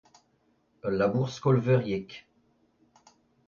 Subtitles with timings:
[0.85, 2.09] ul labour skol-veuriek